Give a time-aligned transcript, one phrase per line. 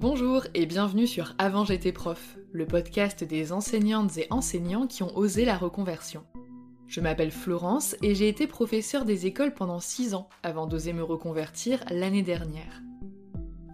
[0.00, 5.14] Bonjour et bienvenue sur Avant j'étais prof, le podcast des enseignantes et enseignants qui ont
[5.14, 6.24] osé la reconversion.
[6.86, 11.02] Je m'appelle Florence et j'ai été professeure des écoles pendant 6 ans avant d'oser me
[11.02, 12.80] reconvertir l'année dernière.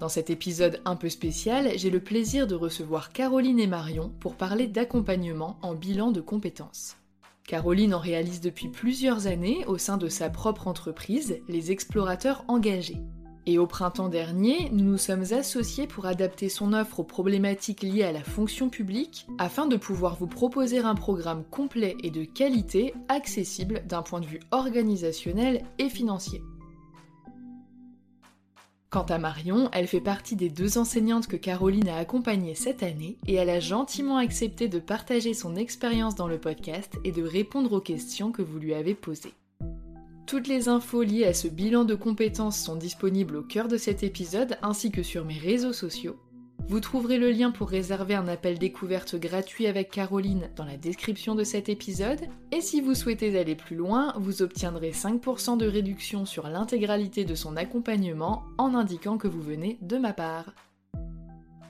[0.01, 4.35] Dans cet épisode un peu spécial, j'ai le plaisir de recevoir Caroline et Marion pour
[4.35, 6.97] parler d'accompagnement en bilan de compétences.
[7.47, 12.99] Caroline en réalise depuis plusieurs années au sein de sa propre entreprise, les explorateurs engagés.
[13.49, 18.03] Et au printemps dernier, nous nous sommes associés pour adapter son offre aux problématiques liées
[18.03, 22.93] à la fonction publique afin de pouvoir vous proposer un programme complet et de qualité
[23.09, 26.43] accessible d'un point de vue organisationnel et financier.
[28.91, 33.17] Quant à Marion, elle fait partie des deux enseignantes que Caroline a accompagnées cette année
[33.29, 37.73] et elle a gentiment accepté de partager son expérience dans le podcast et de répondre
[37.75, 39.35] aux questions que vous lui avez posées.
[40.27, 44.03] Toutes les infos liées à ce bilan de compétences sont disponibles au cœur de cet
[44.03, 46.17] épisode ainsi que sur mes réseaux sociaux.
[46.69, 51.37] Vous trouverez le lien pour réserver un appel découverte gratuit avec Caroline dans la description
[51.37, 52.19] de cet épisode.
[52.51, 57.37] Et si vous souhaitez aller plus loin, vous obtiendrez 5% de réduction sur l'intégralité de
[57.37, 60.55] son accompagnement en indiquant que vous venez de ma part.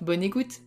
[0.01, 0.63] Bonne écoute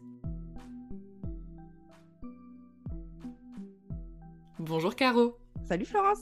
[4.59, 6.19] Bonjour Caro Salut Florence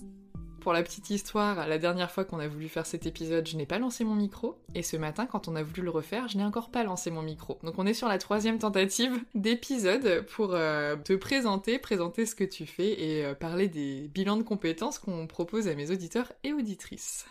[0.67, 3.66] pour la petite histoire, la dernière fois qu'on a voulu faire cet épisode, je n'ai
[3.66, 6.44] pas lancé mon micro, et ce matin, quand on a voulu le refaire, je n'ai
[6.44, 7.57] encore pas lancé mon micro.
[7.63, 12.44] Donc on est sur la troisième tentative d'épisode pour euh, te présenter, présenter ce que
[12.44, 16.51] tu fais et euh, parler des bilans de compétences qu'on propose à mes auditeurs et
[16.51, 17.27] auditrices.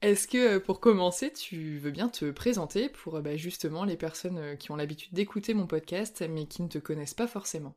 [0.00, 4.56] Est-ce que euh, pour commencer, tu veux bien te présenter pour bah, justement les personnes
[4.56, 7.74] qui ont l'habitude d'écouter mon podcast mais qui ne te connaissent pas forcément?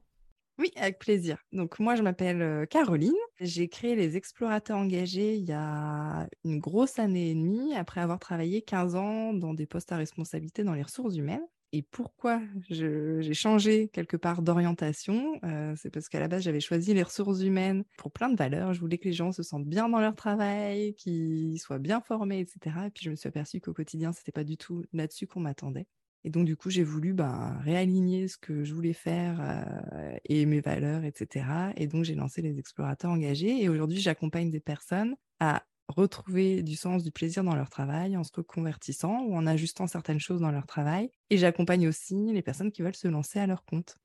[0.62, 1.38] Oui, avec plaisir.
[1.52, 3.12] Donc moi, je m'appelle Caroline.
[3.40, 8.20] J'ai créé les explorateurs engagés il y a une grosse année et demie, après avoir
[8.20, 11.46] travaillé 15 ans dans des postes à responsabilité dans les ressources humaines.
[11.74, 15.40] Et pourquoi j'ai changé quelque part d'orientation
[15.78, 18.74] C'est parce qu'à la base, j'avais choisi les ressources humaines pour plein de valeurs.
[18.74, 22.42] Je voulais que les gens se sentent bien dans leur travail, qu'ils soient bien formés,
[22.42, 22.76] etc.
[22.88, 25.88] Et puis je me suis aperçue qu'au quotidien, c'était pas du tout là-dessus qu'on m'attendait.
[26.24, 30.46] Et donc, du coup, j'ai voulu ben, réaligner ce que je voulais faire euh, et
[30.46, 31.46] mes valeurs, etc.
[31.76, 33.64] Et donc, j'ai lancé les explorateurs engagés.
[33.64, 38.24] Et aujourd'hui, j'accompagne des personnes à retrouver du sens, du plaisir dans leur travail en
[38.24, 41.12] se reconvertissant ou en ajustant certaines choses dans leur travail.
[41.30, 43.98] Et j'accompagne aussi les personnes qui veulent se lancer à leur compte.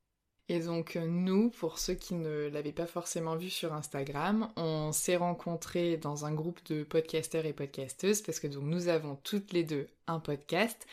[0.48, 5.16] Et donc nous, pour ceux qui ne l'avaient pas forcément vu sur Instagram, on s'est
[5.16, 9.64] rencontrés dans un groupe de podcasteurs et podcasteuses parce que donc nous avons toutes les
[9.64, 10.86] deux un podcast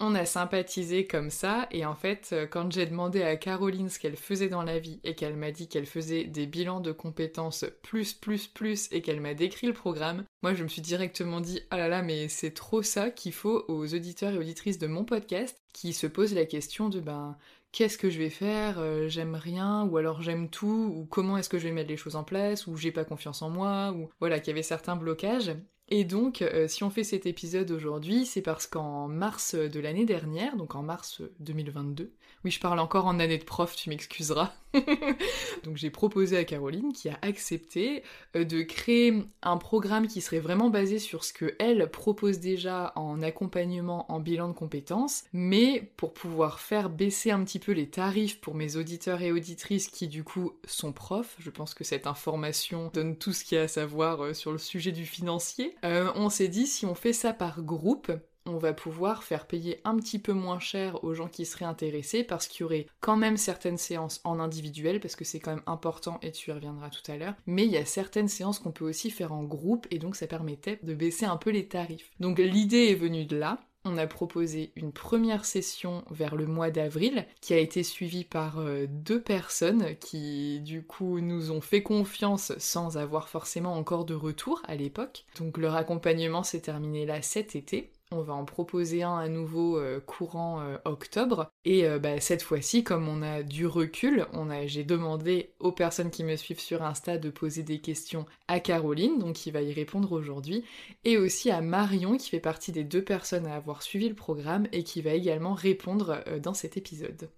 [0.00, 4.00] On a sympathisé comme ça, et en fait, euh, quand j'ai demandé à Caroline ce
[4.00, 7.64] qu'elle faisait dans la vie, et qu'elle m'a dit qu'elle faisait des bilans de compétences
[7.82, 11.60] plus, plus, plus, et qu'elle m'a décrit le programme, moi je me suis directement dit,
[11.70, 15.04] ah là là, mais c'est trop ça qu'il faut aux auditeurs et auditrices de mon
[15.04, 17.38] podcast, qui se posent la question de, ben,
[17.70, 21.48] qu'est-ce que je vais faire, euh, j'aime rien, ou alors j'aime tout, ou comment est-ce
[21.48, 24.10] que je vais mettre les choses en place, ou j'ai pas confiance en moi, ou
[24.18, 25.52] voilà, qu'il y avait certains blocages.
[25.90, 30.06] Et donc, euh, si on fait cet épisode aujourd'hui, c'est parce qu'en mars de l'année
[30.06, 32.10] dernière, donc en mars 2022,
[32.44, 34.52] oui, je parle encore en année de prof, tu m'excuseras.
[35.64, 38.02] Donc j'ai proposé à Caroline, qui a accepté,
[38.36, 42.92] euh, de créer un programme qui serait vraiment basé sur ce que elle propose déjà
[42.96, 47.88] en accompagnement, en bilan de compétences, mais pour pouvoir faire baisser un petit peu les
[47.88, 51.36] tarifs pour mes auditeurs et auditrices qui du coup sont profs.
[51.38, 54.52] Je pense que cette information donne tout ce qu'il y a à savoir euh, sur
[54.52, 55.73] le sujet du financier.
[55.84, 58.12] Euh, on s'est dit si on fait ça par groupe,
[58.46, 62.24] on va pouvoir faire payer un petit peu moins cher aux gens qui seraient intéressés
[62.24, 65.64] parce qu'il y aurait quand même certaines séances en individuel parce que c'est quand même
[65.66, 67.34] important et tu y reviendras tout à l'heure.
[67.46, 70.26] Mais il y a certaines séances qu'on peut aussi faire en groupe et donc ça
[70.26, 72.10] permettait de baisser un peu les tarifs.
[72.20, 73.60] Donc l'idée est venue de là.
[73.86, 78.58] On a proposé une première session vers le mois d'avril qui a été suivie par
[78.58, 84.14] euh, deux personnes qui du coup nous ont fait confiance sans avoir forcément encore de
[84.14, 85.26] retour à l'époque.
[85.38, 87.90] Donc leur accompagnement s'est terminé là cet été.
[88.16, 91.50] On va en proposer un à nouveau euh, courant euh, octobre.
[91.64, 94.26] Et euh, bah, cette fois-ci, comme on a du recul,
[94.66, 99.18] j'ai demandé aux personnes qui me suivent sur Insta de poser des questions à Caroline,
[99.18, 100.64] donc qui va y répondre aujourd'hui,
[101.04, 104.68] et aussi à Marion, qui fait partie des deux personnes à avoir suivi le programme
[104.72, 107.28] et qui va également répondre dans cet épisode.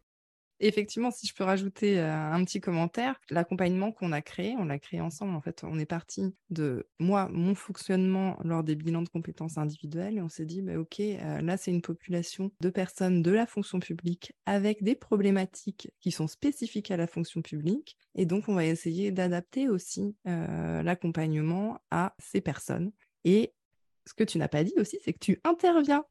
[0.59, 5.03] Effectivement, si je peux rajouter un petit commentaire, l'accompagnement qu'on a créé, on l'a créé
[5.03, 5.35] ensemble.
[5.35, 10.17] En fait, on est parti de moi, mon fonctionnement lors des bilans de compétences individuelles,
[10.17, 13.81] et on s'est dit, bah, ok, là, c'est une population de personnes de la fonction
[13.81, 18.65] publique avec des problématiques qui sont spécifiques à la fonction publique, et donc on va
[18.65, 22.93] essayer d'adapter aussi l'accompagnement à ces personnes.
[24.07, 26.05] Ce que tu n'as pas dit aussi, c'est que tu interviens.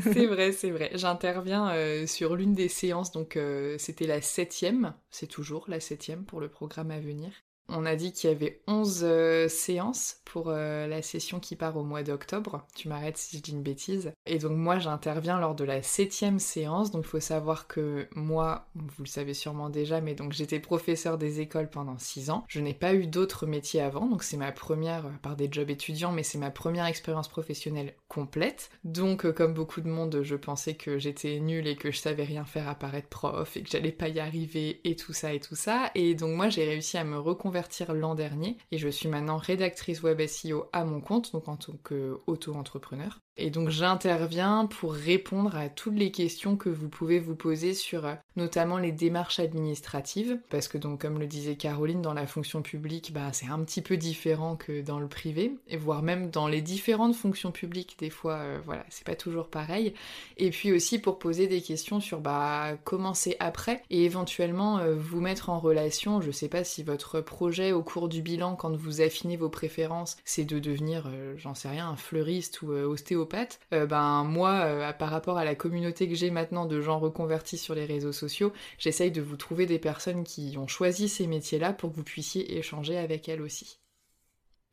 [0.00, 0.90] c'est vrai, c'est vrai.
[0.94, 6.24] J'interviens euh, sur l'une des séances, donc euh, c'était la septième, c'est toujours la septième
[6.24, 7.32] pour le programme à venir.
[7.68, 11.76] On a dit qu'il y avait 11 euh, séances pour euh, la session qui part
[11.76, 12.66] au mois d'octobre.
[12.74, 14.12] Tu m'arrêtes si je dis une bêtise.
[14.26, 16.90] Et donc moi j'interviens lors de la septième séance.
[16.90, 21.18] Donc il faut savoir que moi, vous le savez sûrement déjà, mais donc j'étais professeur
[21.18, 22.44] des écoles pendant 6 ans.
[22.48, 25.70] Je n'ai pas eu d'autres métiers avant, donc c'est ma première, euh, par des jobs
[25.70, 28.70] étudiants, mais c'est ma première expérience professionnelle complète.
[28.84, 32.44] Donc comme beaucoup de monde, je pensais que j'étais nulle et que je savais rien
[32.44, 35.40] faire à part être prof et que j'allais pas y arriver et tout ça et
[35.40, 35.90] tout ça.
[35.94, 40.02] Et donc moi j'ai réussi à me reconvertir l'an dernier et je suis maintenant rédactrice
[40.02, 43.18] web SEO à mon compte, donc en tant qu'auto-entrepreneur.
[43.38, 48.04] Et donc j'interviens pour répondre à toutes les questions que vous pouvez vous poser sur
[48.04, 52.60] euh, notamment les démarches administratives, parce que donc comme le disait Caroline, dans la fonction
[52.60, 56.46] publique, bah, c'est un petit peu différent que dans le privé, et voire même dans
[56.46, 59.94] les différentes fonctions publiques, des fois, euh, voilà, c'est pas toujours pareil.
[60.36, 64.94] Et puis aussi pour poser des questions sur bah, comment c'est après, et éventuellement euh,
[64.94, 68.76] vous mettre en relation, je sais pas si votre projet au cours du bilan, quand
[68.76, 73.86] vous affinez vos préférences, c'est de devenir, j'en sais rien, un fleuriste ou ostéopathe, euh,
[73.86, 77.74] ben moi, euh, par rapport à la communauté que j'ai maintenant de gens reconvertis sur
[77.74, 81.90] les réseaux sociaux, j'essaye de vous trouver des personnes qui ont choisi ces métiers-là pour
[81.90, 83.81] que vous puissiez échanger avec elles aussi.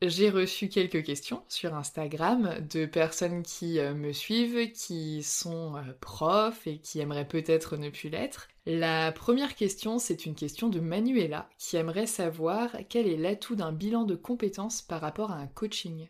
[0.02, 6.66] J'ai reçu quelques questions sur Instagram de personnes qui euh, me suivent, qui sont profs
[6.68, 8.48] et qui aimeraient peut-être ne plus l'être.
[8.66, 13.74] La première question, c'est une question de Manuela qui aimerait savoir quel est l'atout d'un
[13.74, 16.08] bilan de compétences par rapport à un coaching.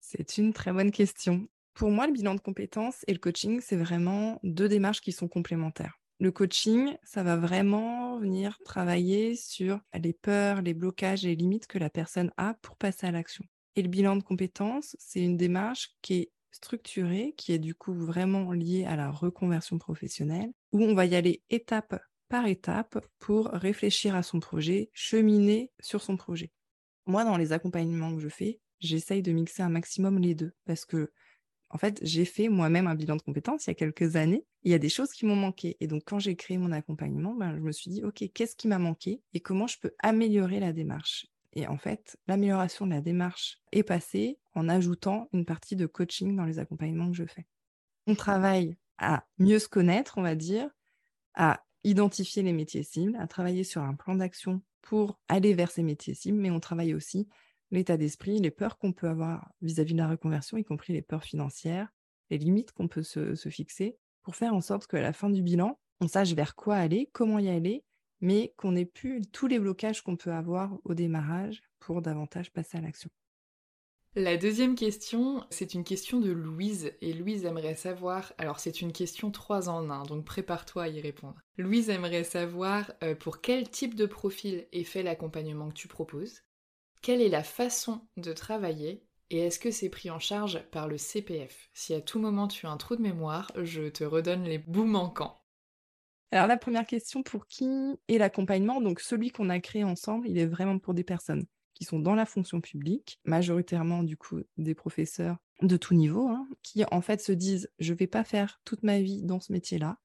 [0.00, 1.48] C'est une très bonne question.
[1.72, 5.28] Pour moi, le bilan de compétences et le coaching, c'est vraiment deux démarches qui sont
[5.28, 5.98] complémentaires.
[6.20, 11.68] Le coaching, ça va vraiment venir travailler sur les peurs, les blocages et les limites
[11.68, 13.44] que la personne a pour passer à l'action.
[13.76, 17.94] Et le bilan de compétences, c'est une démarche qui est structurée, qui est du coup
[17.94, 23.46] vraiment liée à la reconversion professionnelle, où on va y aller étape par étape pour
[23.46, 26.50] réfléchir à son projet, cheminer sur son projet.
[27.06, 30.84] Moi, dans les accompagnements que je fais, j'essaye de mixer un maximum les deux parce
[30.84, 31.12] que
[31.70, 34.44] en fait, j'ai fait moi-même un bilan de compétences il y a quelques années.
[34.62, 35.76] Il y a des choses qui m'ont manqué.
[35.80, 38.68] Et donc, quand j'ai créé mon accompagnement, ben, je me suis dit, OK, qu'est-ce qui
[38.68, 41.26] m'a manqué et comment je peux améliorer la démarche?
[41.52, 46.36] Et en fait, l'amélioration de la démarche est passée en ajoutant une partie de coaching
[46.36, 47.46] dans les accompagnements que je fais.
[48.06, 50.70] On travaille à mieux se connaître, on va dire,
[51.34, 55.82] à identifier les métiers cibles, à travailler sur un plan d'action pour aller vers ces
[55.82, 57.28] métiers cibles, mais on travaille aussi
[57.70, 61.24] l'état d'esprit, les peurs qu'on peut avoir vis-à-vis de la reconversion, y compris les peurs
[61.24, 61.92] financières,
[62.30, 65.78] les limites qu'on peut se, fixer pour faire en sorte qu'à la fin du bilan,
[66.00, 67.84] on sache vers quoi aller, comment y aller,
[68.20, 72.78] mais qu'on n'ait plus tous les blocages qu'on peut avoir au démarrage pour davantage passer
[72.78, 73.10] à l'action.
[74.14, 78.92] La deuxième question, c'est une question de Louise, et Louise aimerait savoir, alors c'est une
[78.92, 81.36] question 3 en 1, donc prépare-toi à y répondre.
[81.56, 86.42] Louise aimerait savoir euh, pour quel type de profil est fait l'accompagnement que tu proposes,
[87.02, 90.96] quelle est la façon de travailler, et est-ce que c'est pris en charge par le
[90.96, 94.58] CPF Si à tout moment tu as un trou de mémoire, je te redonne les
[94.58, 95.42] bouts manquants.
[96.30, 97.68] Alors la première question, pour qui
[98.08, 98.80] est l'accompagnement?
[98.80, 102.14] Donc celui qu'on a créé ensemble, il est vraiment pour des personnes qui sont dans
[102.14, 107.20] la fonction publique, majoritairement du coup des professeurs de tout niveau, hein, qui en fait
[107.20, 109.98] se disent je vais pas faire toute ma vie dans ce métier-là,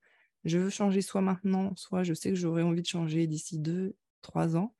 [0.45, 3.95] je veux changer soit maintenant, soit je sais que j'aurais envie de changer d'ici deux,
[4.21, 4.75] trois ans,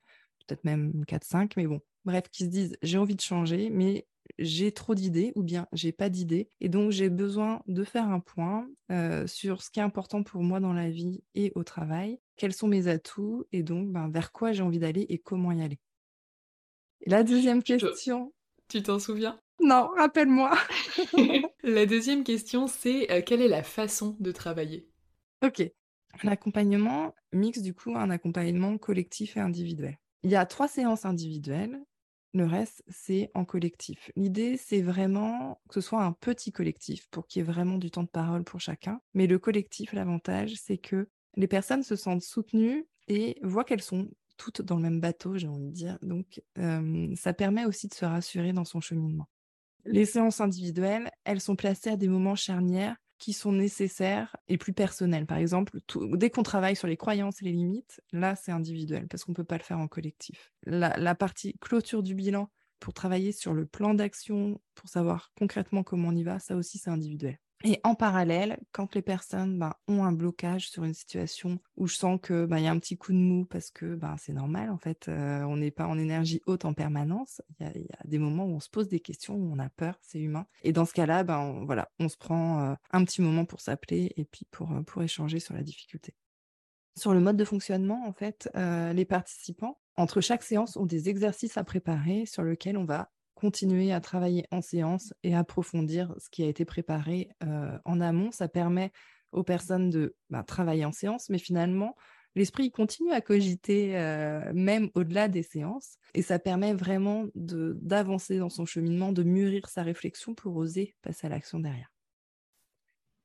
[0.45, 4.07] peut-être même quatre, cinq, mais bon, bref, qui se disent j'ai envie de changer, mais
[4.39, 8.19] j'ai trop d'idées ou bien j'ai pas d'idées et donc j'ai besoin de faire un
[8.19, 12.19] point euh, sur ce qui est important pour moi dans la vie et au travail,
[12.37, 15.61] quels sont mes atouts et donc ben, vers quoi j'ai envie d'aller et comment y
[15.61, 15.79] aller.
[17.01, 18.33] Et la deuxième question.
[18.69, 19.39] Tu t'en souviens?
[19.59, 20.57] Non, rappelle-moi.
[21.63, 24.89] la deuxième question, c'est euh, quelle est la façon de travailler?
[25.43, 25.61] Ok.
[26.23, 29.97] Un accompagnement mix du coup un accompagnement collectif et individuel.
[30.23, 31.79] Il y a trois séances individuelles
[32.33, 34.11] le reste, c'est en collectif.
[34.15, 37.91] L'idée, c'est vraiment que ce soit un petit collectif pour qu'il y ait vraiment du
[37.91, 38.99] temps de parole pour chacun.
[39.13, 44.09] Mais le collectif, l'avantage, c'est que les personnes se sentent soutenues et voient qu'elles sont
[44.37, 45.99] toutes dans le même bateau, j'ai envie de dire.
[46.01, 46.41] Donc,
[47.15, 49.29] ça permet aussi de se rassurer dans son cheminement.
[49.85, 54.73] Les séances individuelles, elles sont placées à des moments charnières qui sont nécessaires et plus
[54.73, 55.25] personnels.
[55.25, 55.79] Par exemple,
[56.13, 59.35] dès qu'on travaille sur les croyances et les limites, là, c'est individuel parce qu'on ne
[59.35, 60.51] peut pas le faire en collectif.
[60.65, 62.49] la partie clôture du bilan
[62.83, 66.77] pour travailler sur le plan d'action, pour savoir concrètement comment on y va, ça aussi,
[66.77, 67.39] c'est individuel.
[67.65, 71.95] Et en parallèle, quand les personnes ben, ont un blocage sur une situation où je
[71.95, 74.69] sens qu'il ben, y a un petit coup de mou parce que ben, c'est normal,
[74.69, 77.41] en fait, euh, on n'est pas en énergie haute en permanence.
[77.61, 79.97] Il y, a des moments où on se pose des questions, où on a peur,
[80.01, 80.45] c'est humain.
[80.63, 81.23] Et dans ce cas-là,
[81.99, 85.53] on, se prend euh, un petit moment pour s'appeler et puis euh, pour échanger sur
[85.53, 86.15] la difficulté.
[86.97, 91.57] Sur le mode de fonctionnement, en fait, les participants, entre chaque séance, ont des exercices
[91.57, 93.12] à préparer sur lesquels on va
[93.43, 97.27] continuer à travailler en séance et approfondir ce qui a été préparé
[97.83, 98.31] en amont.
[98.31, 98.93] Ça permet
[99.33, 101.97] aux personnes de bah, travailler en séance, mais finalement,
[102.35, 103.89] l'esprit continue à cogiter
[104.53, 109.83] même au-delà des séances et ça permet vraiment d'avancer dans son cheminement, de mûrir sa
[109.83, 111.91] réflexion pour oser passer à l'action derrière.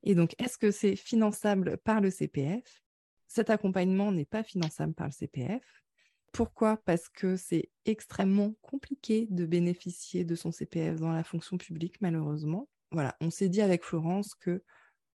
[0.02, 2.82] Et donc, est-ce que c'est finançable par le CPF
[3.28, 5.62] Cet accompagnement n'est pas finançable par le CPF.
[6.32, 6.76] Pourquoi?
[6.84, 12.68] Parce que c'est extrêmement compliqué de bénéficier de son CPF dans la fonction publique, malheureusement.
[12.92, 14.62] Voilà, on s'est dit avec Florence que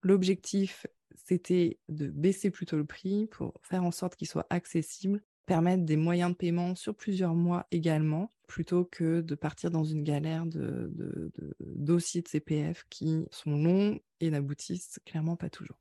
[0.03, 5.85] l'objectif, c'était de baisser plutôt le prix pour faire en sorte qu'il soit accessible, permettre
[5.85, 10.47] des moyens de paiement sur plusieurs mois également, plutôt que de partir dans une galère
[10.47, 15.79] de, de dossiers de CPF qui sont longs et n'aboutissent clairement pas toujours.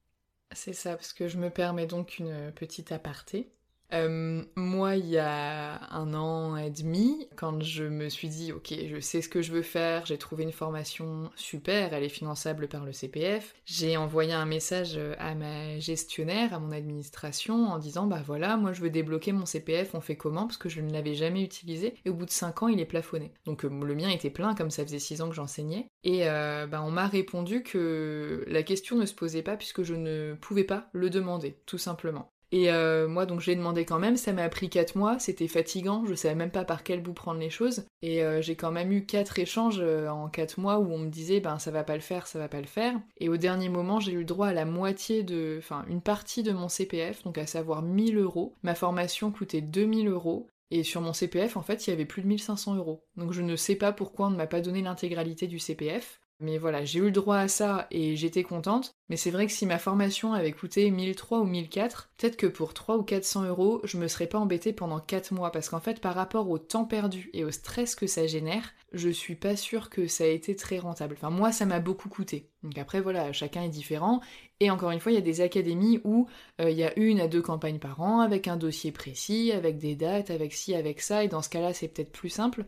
[0.54, 3.52] C'est ça, parce que je me permets donc une petite aparté.
[3.94, 8.74] Euh, moi, il y a un an et demi, quand je me suis dit, ok,
[8.88, 12.68] je sais ce que je veux faire, j'ai trouvé une formation super, elle est finançable
[12.68, 18.08] par le CPF, j'ai envoyé un message à ma gestionnaire, à mon administration, en disant,
[18.08, 20.48] bah voilà, moi je veux débloquer mon CPF, on fait comment?
[20.48, 22.86] Parce que je ne l'avais jamais utilisé, et au bout de 5 ans, il est
[22.86, 23.32] plafonné.
[23.46, 26.66] Donc euh, le mien était plein, comme ça faisait 6 ans que j'enseignais, et euh,
[26.68, 30.64] bah, on m'a répondu que la question ne se posait pas puisque je ne pouvais
[30.64, 32.32] pas le demander, tout simplement.
[32.52, 36.06] Et euh, moi, donc j'ai demandé quand même, ça m'a pris 4 mois, c'était fatigant,
[36.06, 37.86] je savais même pas par quel bout prendre les choses.
[38.02, 41.10] Et euh, j'ai quand même eu 4 échanges euh, en 4 mois où on me
[41.10, 43.00] disait, ben ça va pas le faire, ça va pas le faire.
[43.20, 46.44] Et au dernier moment, j'ai eu le droit à la moitié de, enfin une partie
[46.44, 48.54] de mon CPF, donc à savoir 1000 euros.
[48.64, 50.48] Ma formation coûtait 2000 euros.
[50.74, 53.04] Et sur mon CPF, en fait, il y avait plus de 1500 euros.
[53.18, 56.21] Donc je ne sais pas pourquoi on ne m'a pas donné l'intégralité du CPF.
[56.42, 58.96] Mais voilà, j'ai eu le droit à ça et j'étais contente.
[59.10, 62.74] Mais c'est vrai que si ma formation avait coûté 1003 ou 1004, peut-être que pour
[62.74, 65.52] 3 ou 400 euros, je me serais pas embêtée pendant 4 mois.
[65.52, 69.10] Parce qu'en fait, par rapport au temps perdu et au stress que ça génère, je
[69.10, 71.16] suis pas sûre que ça a été très rentable.
[71.16, 72.50] Enfin, moi, ça m'a beaucoup coûté.
[72.64, 74.20] Donc après, voilà, chacun est différent.
[74.60, 76.28] Et encore une fois, il y a des académies où
[76.60, 79.78] euh, il y a une à deux campagnes par an, avec un dossier précis, avec
[79.78, 81.24] des dates, avec ci, avec ça.
[81.24, 82.66] Et dans ce cas-là, c'est peut-être plus simple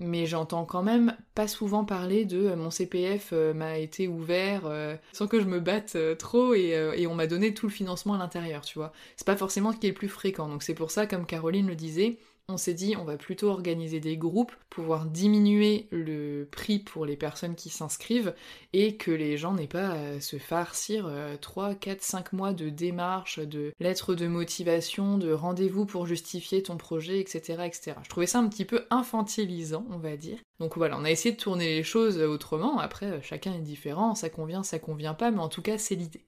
[0.00, 4.62] mais j'entends quand même pas souvent parler de euh, mon CPF euh, m'a été ouvert
[4.66, 8.18] euh, sans que je me batte trop et, on m'a donné tout le financement à
[8.18, 8.92] l'intérieur, tu vois.
[9.16, 11.66] C'est pas forcément ce qui est le plus fréquent, donc c'est pour ça, comme Caroline
[11.66, 16.78] le disait, on s'est dit on va plutôt organiser des groupes, pouvoir diminuer le prix
[16.78, 18.34] pour les personnes qui s'inscrivent
[18.72, 21.10] et que les gens n'aient pas à se farcir
[21.40, 26.76] 3, 4, 5 mois de démarches, de lettres de motivation, de rendez-vous pour justifier ton
[26.76, 27.96] projet, etc., etc.
[28.02, 30.38] Je trouvais ça un petit peu infantilisant, on va dire.
[30.60, 32.78] Donc voilà, on a essayé de tourner les choses autrement.
[32.78, 36.24] Après, chacun est différent, ça convient, ça convient pas, mais en tout cas, c'est l'idée.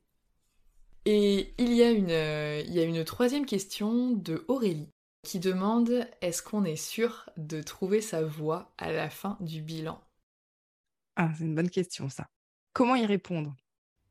[1.04, 4.88] Et il y, a une, euh, il y a une troisième question de Aurélie
[5.26, 10.00] qui demande est-ce qu'on est sûr de trouver sa voie à la fin du bilan?
[11.16, 12.28] Ah, c'est une bonne question ça.
[12.73, 13.56] Comment y répondre?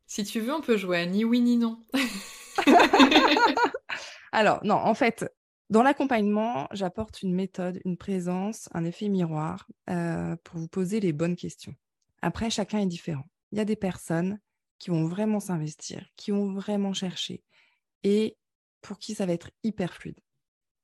[0.06, 1.82] Si tu veux, on peut jouer à ni oui ni non.
[4.32, 5.24] Alors, non, en fait,
[5.70, 11.14] dans l'accompagnement, j'apporte une méthode, une présence, un effet miroir euh, pour vous poser les
[11.14, 11.74] bonnes questions.
[12.20, 13.24] Après, chacun est différent.
[13.52, 14.38] Il y a des personnes
[14.78, 17.42] qui vont vraiment s'investir, qui vont vraiment chercher
[18.02, 18.36] et
[18.82, 20.20] pour qui ça va être hyper fluide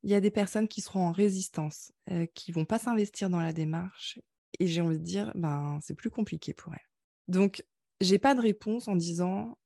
[0.02, 3.40] il y a des personnes qui seront en résistance, qui qui vont pas s'investir dans
[3.40, 4.18] la démarche.
[4.58, 6.88] Et j'ai envie de dire, ben, c'est plus compliqué pour elles.
[7.28, 7.64] Donc,
[8.00, 9.56] j'ai pas de réponse en disant,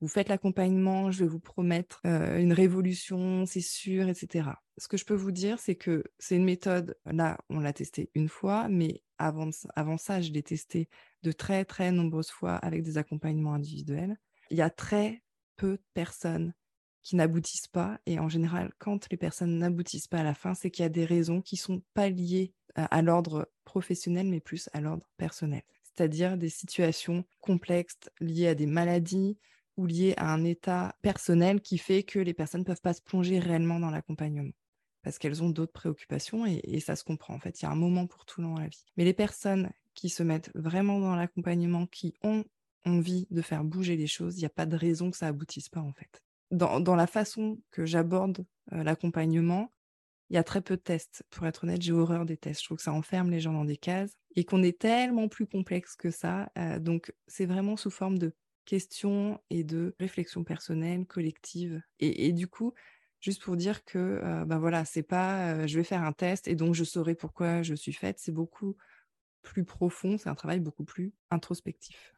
[0.00, 4.50] vous faites l'accompagnement, je vais vous promettre une révolution, c'est sûr, etc.
[4.78, 8.10] Ce que je peux vous dire, c'est que c'est une méthode, là, on l'a testée
[8.14, 10.88] une fois, mais avant, avant ça, je l'ai testée
[11.22, 14.18] de très, très nombreuses fois avec des accompagnements individuels.
[14.50, 15.22] Il y a très
[15.56, 16.54] peu de personnes
[17.02, 17.98] qui n'aboutissent pas.
[18.06, 20.90] Et en général, quand les personnes n'aboutissent pas à la fin, c'est qu'il y a
[20.90, 25.62] des raisons qui sont pas liées à, l'ordre professionnel, mais plus à l'ordre personnel.
[25.82, 29.38] C'est-à-dire des situations complexes liées à des maladies
[29.76, 33.02] ou liées à un état personnel qui fait que les personnes ne peuvent pas se
[33.02, 34.52] plonger réellement dans l'accompagnement
[35.02, 37.34] parce qu'elles ont d'autres préoccupations et, ça se comprend.
[37.34, 38.84] En fait, il y a un moment pour tout dans la vie.
[38.96, 42.44] Mais les personnes qui se mettent vraiment dans l'accompagnement, qui ont
[42.84, 45.68] envie de faire bouger les choses, il n'y a pas de raison que ça aboutisse
[45.68, 49.72] pas en fait dans, la façon que j'aborde l'accompagnement,
[50.30, 51.24] il y a très peu de tests.
[51.30, 52.60] Pour être honnête, j'ai horreur des tests.
[52.60, 55.46] Je trouve que ça enferme les gens dans des cases et qu'on est tellement plus
[55.46, 56.50] complexe que ça.
[56.80, 58.32] donc, c'est vraiment sous forme de
[58.64, 61.82] questions et de réflexions personnelles, collectives.
[61.98, 62.74] Et, du coup,
[63.20, 66.74] juste pour dire que, ben voilà, c'est pas je vais faire un test et donc
[66.74, 68.18] je saurai pourquoi je suis faite.
[68.20, 68.76] C'est beaucoup
[69.42, 70.18] plus profond.
[70.18, 72.14] C'est un travail beaucoup plus introspectif.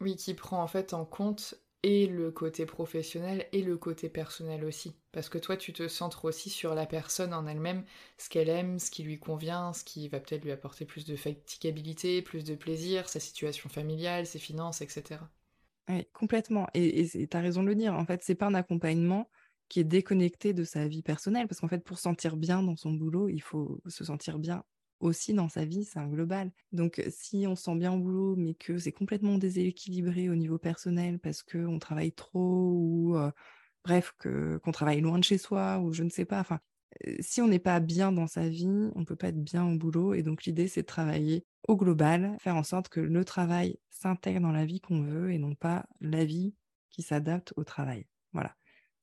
[0.00, 1.54] Oui, qui prend en fait en compte
[1.86, 4.96] et le côté professionnel et le côté personnel aussi.
[5.12, 7.84] Parce que toi, tu te centres aussi sur la personne en elle-même,
[8.18, 11.14] ce qu'elle aime, ce qui lui convient, ce qui va peut-être lui apporter plus de
[11.14, 15.20] fatigabilité, plus de plaisir, sa situation familiale, ses finances, etc.
[15.88, 16.66] Oui, complètement.
[16.74, 17.94] Et tu as raison de le dire.
[17.94, 19.30] En fait, c'est pas un accompagnement
[19.68, 21.46] qui est déconnecté de sa vie personnelle.
[21.46, 24.64] Parce qu'en fait, pour sentir bien dans son boulot, il faut se sentir bien
[25.00, 26.50] aussi dans sa vie, c'est un global.
[26.72, 30.58] Donc si on se sent bien au boulot, mais que c'est complètement déséquilibré au niveau
[30.58, 33.16] personnel parce qu'on travaille trop ou
[33.84, 36.60] bref, qu'on travaille loin de chez soi ou je ne sais pas, enfin,
[37.20, 39.76] si on n'est pas bien dans sa vie, on ne peut pas être bien au
[39.76, 40.14] boulot.
[40.14, 44.40] Et donc l'idée, c'est de travailler au global, faire en sorte que le travail s'intègre
[44.40, 46.54] dans la vie qu'on veut et non pas la vie
[46.90, 48.06] qui s'adapte au travail.
[48.32, 48.56] Voilà.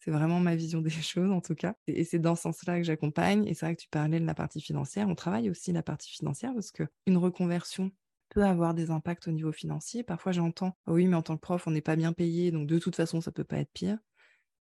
[0.04, 1.76] C'est vraiment ma vision des choses, en tout cas.
[1.88, 3.48] Et c'est dans ce sens-là que j'accompagne.
[3.48, 5.08] Et c'est vrai que tu parlais de la partie financière.
[5.08, 7.92] On travaille aussi la partie financière parce qu'une reconversion
[8.30, 10.04] peut avoir des impacts au niveau financier.
[10.04, 12.68] Parfois, j'entends, «Oh oui, mais en tant que prof, on n'est pas bien payé, donc
[12.68, 13.98] de toute façon, ça peut pas être pire.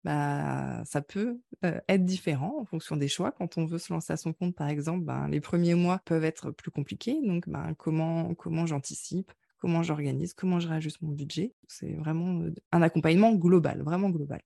[0.05, 3.31] Bah, ça peut être différent en fonction des choix.
[3.31, 6.25] Quand on veut se lancer à son compte, par exemple, ben, les premiers mois peuvent
[6.25, 7.19] être plus compliqués.
[7.25, 11.53] Donc, ben, comment, comment j'anticipe, comment j'organise, comment je réajuste mon budget.
[11.67, 14.41] C'est vraiment un accompagnement global, vraiment global.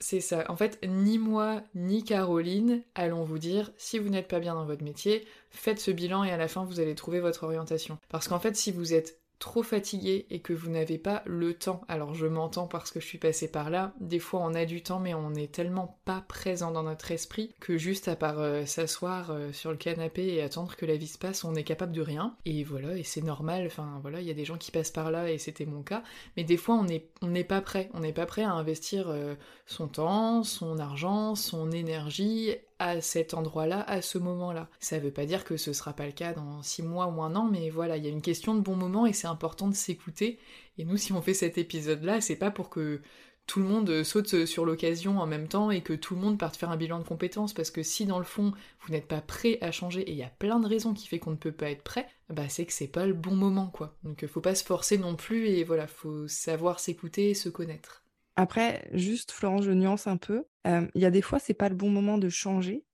[0.00, 0.44] C'est ça.
[0.50, 4.66] En fait, ni moi, ni Caroline allons vous dire, si vous n'êtes pas bien dans
[4.66, 7.98] votre métier, faites ce bilan et à la fin, vous allez trouver votre orientation.
[8.08, 11.80] Parce qu'en fait, si vous êtes trop fatigué et que vous n'avez pas le temps,
[11.88, 14.84] alors je m'entends parce que je suis passée par là, des fois on a du
[14.84, 18.66] temps mais on n'est tellement pas présent dans notre esprit que juste à part euh,
[18.66, 21.90] s'asseoir euh, sur le canapé et attendre que la vie se passe, on est capable
[21.90, 22.36] de rien.
[22.44, 25.10] Et voilà, et c'est normal, enfin voilà, il y a des gens qui passent par
[25.10, 26.04] là et c'était mon cas,
[26.36, 26.84] mais des fois on
[27.26, 29.34] n'est pas prêt, on n'est pas prêt à investir euh,
[29.66, 34.68] son temps, son argent, son énergie à cet endroit-là, à ce moment-là.
[34.80, 37.36] Ça veut pas dire que ce sera pas le cas dans six mois ou un
[37.36, 39.74] an, mais voilà, il y a une question de bon moment et c'est important de
[39.74, 40.38] s'écouter.
[40.78, 43.00] Et nous, si on fait cet épisode-là, c'est pas pour que
[43.46, 46.56] tout le monde saute sur l'occasion en même temps et que tout le monde parte
[46.56, 49.58] faire un bilan de compétences parce que si dans le fond vous n'êtes pas prêt
[49.60, 51.70] à changer et il y a plein de raisons qui fait qu'on ne peut pas
[51.70, 53.96] être prêt, bah c'est que c'est pas le bon moment quoi.
[54.04, 58.04] Donc faut pas se forcer non plus et voilà, faut savoir s'écouter et se connaître.
[58.36, 60.44] Après, juste, Florence, je nuance un peu.
[60.64, 62.84] Il y a des fois, c'est pas le bon moment de changer,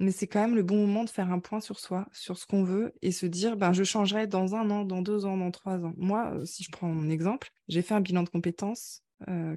[0.00, 2.46] mais c'est quand même le bon moment de faire un point sur soi, sur ce
[2.46, 5.50] qu'on veut, et se dire, ben, je changerai dans un an, dans deux ans, dans
[5.50, 5.94] trois ans.
[5.96, 9.02] Moi, si je prends mon exemple, j'ai fait un bilan de compétences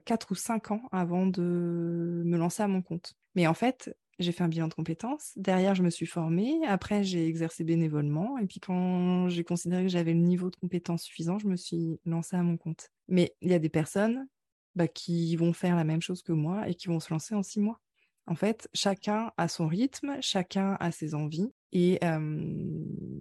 [0.06, 3.16] quatre ou cinq ans avant de me lancer à mon compte.
[3.34, 5.32] Mais en fait, j'ai fait un bilan de compétences.
[5.38, 6.60] Derrière, je me suis formée.
[6.68, 8.38] Après, j'ai exercé bénévolement.
[8.38, 12.00] Et puis, quand j'ai considéré que j'avais le niveau de compétence suffisant, je me suis
[12.06, 12.92] lancée à mon compte.
[13.08, 14.28] Mais il y a des personnes
[14.76, 17.44] bah, qui vont faire la même chose que moi et qui vont se lancer en
[17.44, 17.80] six mois.
[18.28, 21.52] En fait, chacun a son rythme, chacun a ses envies.
[21.72, 22.00] Et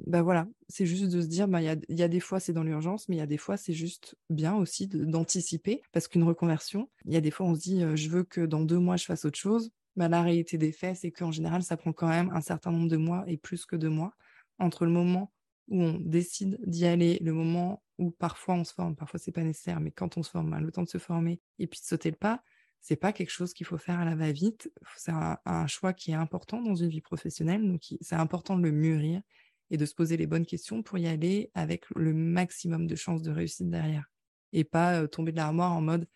[0.06, 1.66] bah voilà, c'est juste de se dire, bah, il
[1.98, 4.16] y, a, des fois c'est dans l'urgence, mais il y a des fois c'est juste
[4.30, 8.08] bien aussi d'anticiper, parce qu'une reconversion, il y a des fois on se dit, je
[8.08, 9.72] veux que dans deux mois je fasse autre chose.
[9.96, 12.88] Bah, la réalité des faits, c'est qu'en général, ça prend quand même un certain nombre
[12.88, 14.14] de mois et plus que deux mois
[14.58, 15.32] entre le moment
[15.68, 19.42] où on décide d'y aller, le moment où parfois on se forme, parfois c'est pas
[19.42, 22.11] nécessaire, mais quand on se forme, le temps de se former et puis de sauter
[22.11, 22.42] le pas,
[22.81, 24.70] c'est pas quelque chose qu'il faut faire à la va-vite.
[24.96, 28.72] C'est un, choix qui est important dans une vie professionnelle, donc c'est important de le
[28.72, 29.22] mûrir
[29.70, 33.22] et de se poser les bonnes questions pour y aller avec le maximum de chances
[33.22, 34.11] de réussite derrière.
[34.53, 36.07] Et pas tomber de l'armoire en mode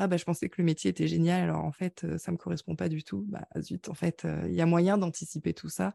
[0.00, 2.76] ah bah je pensais que le métier était génial, alors en fait ça me correspond
[2.76, 3.24] pas du tout.
[3.28, 5.94] Bah zut, en fait, il y a moyen d'anticiper tout ça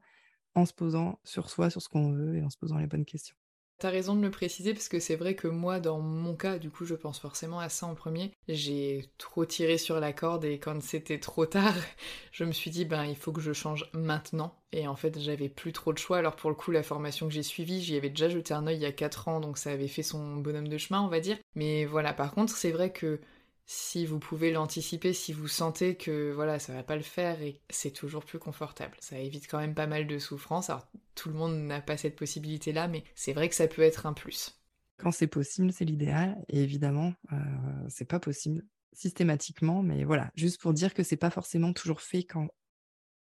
[0.55, 3.05] en se posant sur soi, sur ce qu'on veut et en se posant les bonnes
[3.05, 3.35] questions.
[3.79, 6.69] T'as raison de le préciser parce que c'est vrai que moi, dans mon cas, du
[6.69, 8.31] coup, je pense forcément à ça en premier.
[8.47, 11.75] J'ai trop tiré sur la corde et quand c'était trop tard,
[12.31, 14.55] je me suis dit, ben, il faut que je change maintenant.
[14.71, 16.19] Et en fait, j'avais plus trop de choix.
[16.19, 18.77] Alors, pour le coup, la formation que j'ai suivie, j'y avais déjà jeté un œil
[18.77, 21.19] il y a 4 ans, donc ça avait fait son bonhomme de chemin, on va
[21.19, 21.37] dire.
[21.55, 23.19] Mais voilà, par contre, c'est vrai que
[23.65, 27.61] si vous pouvez l'anticiper, si vous sentez que voilà, ça va pas le faire et
[27.69, 28.97] c'est toujours plus confortable.
[28.99, 30.69] Ça évite quand même pas mal de souffrance.
[30.69, 34.05] Alors tout le monde n'a pas cette possibilité-là, mais c'est vrai que ça peut être
[34.05, 34.59] un plus.
[34.97, 36.43] Quand c'est possible, c'est l'idéal.
[36.49, 37.37] Et évidemment, euh,
[37.89, 42.23] c'est pas possible systématiquement, mais voilà, juste pour dire que c'est pas forcément toujours fait
[42.23, 42.49] quand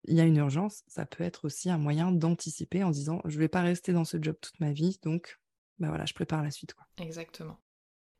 [0.04, 0.82] il y a une urgence.
[0.86, 4.18] Ça peut être aussi un moyen d'anticiper en disant je vais pas rester dans ce
[4.20, 5.38] job toute ma vie, donc
[5.78, 6.74] bah voilà, je prépare la suite.
[6.74, 6.86] Quoi.
[6.98, 7.58] Exactement.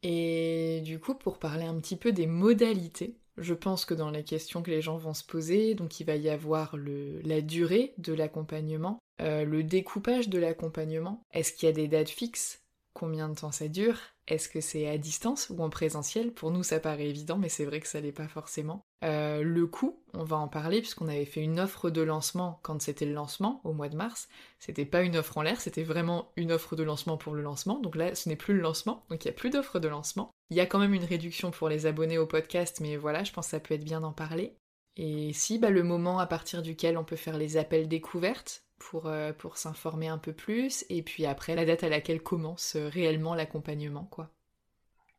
[0.02, 4.24] Et du coup, pour parler un petit peu des modalités, je pense que dans les
[4.24, 8.12] questions que les gens vont se poser, donc il va y avoir la durée de
[8.12, 12.61] l'accompagnement, euh, le découpage de l'accompagnement, est-ce qu'il y a des dates fixes?
[12.94, 16.32] Combien de temps ça dure Est-ce que c'est à distance ou en présentiel?
[16.32, 18.84] Pour nous, ça paraît évident, mais c'est vrai que ça l'est pas forcément.
[19.02, 22.80] Euh, le coût, on va en parler puisqu'on avait fait une offre de lancement quand
[22.82, 24.28] c'était le lancement au mois de mars.
[24.58, 27.80] C'était pas une offre en l'air, c'était vraiment une offre de lancement pour le lancement.
[27.80, 30.30] Donc là, ce n'est plus le lancement, donc il n'y a plus d'offre de lancement.
[30.50, 33.32] Il y a quand même une réduction pour les abonnés au podcast, mais voilà, je
[33.32, 34.54] pense que ça peut être bien d'en parler.
[34.96, 39.06] Et si, bah, le moment à partir duquel on peut faire les appels découvertes pour,
[39.06, 42.88] euh, pour s'informer un peu plus, et puis après la date à laquelle commence euh,
[42.88, 44.30] réellement l'accompagnement, quoi.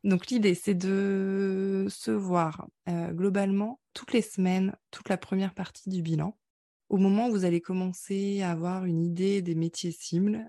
[0.03, 6.01] Donc l'idée, c'est de se voir globalement toutes les semaines, toute la première partie du
[6.01, 6.35] bilan.
[6.93, 10.45] Au moment où vous allez commencer à avoir une idée des métiers cibles,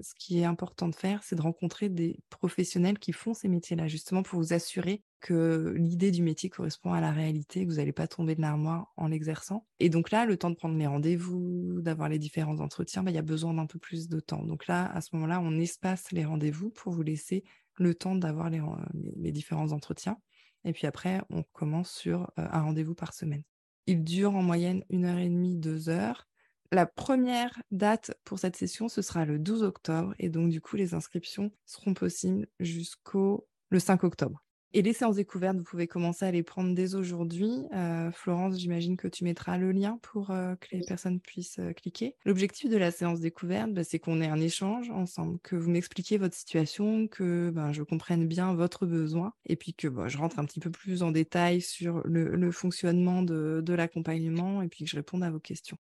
[0.00, 3.86] ce qui est important de faire, c'est de rencontrer des professionnels qui font ces métiers-là,
[3.86, 7.92] justement pour vous assurer que l'idée du métier correspond à la réalité, que vous n'allez
[7.92, 9.66] pas tomber de l'armoire en l'exerçant.
[9.80, 13.16] Et donc là, le temps de prendre les rendez-vous, d'avoir les différents entretiens, bah, il
[13.16, 14.42] y a besoin d'un peu plus de temps.
[14.42, 17.44] Donc là, à ce moment-là, on espace les rendez-vous pour vous laisser
[17.74, 20.16] le temps d'avoir les, différents entretiens.
[20.64, 23.42] Et puis après, on commence sur un rendez-vous par semaine.
[23.86, 26.26] Il dure en moyenne une heure et demie, deux heures.
[26.72, 30.14] La première date pour cette session, ce sera le 12 octobre.
[30.18, 34.42] Et donc, du coup, les inscriptions seront possibles jusqu'au le 5 octobre.
[34.72, 37.50] Et les séances découvertes, vous pouvez commencer à les prendre dès aujourd'hui.
[37.74, 41.72] Euh, Florence, j'imagine que tu mettras le lien pour euh, que les personnes puissent euh,
[41.72, 42.14] cliquer.
[42.24, 46.18] L'objectif de la séance découverte, bah, c'est qu'on ait un échange ensemble, que vous m'expliquiez
[46.18, 50.38] votre situation, que ben, je comprenne bien votre besoin, et puis que bah, je rentre
[50.38, 54.90] un petit peu plus en détail sur le, fonctionnement de, de l'accompagnement, et puis que
[54.90, 55.78] je réponde à vos questions.